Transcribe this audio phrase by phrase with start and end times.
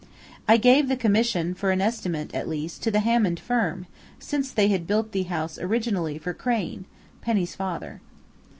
[0.47, 3.85] I gave the commission, for an estimate, at least, to the Hammond firm,
[4.17, 6.85] since they had built the house originally for Crain
[7.21, 8.01] Penny's father."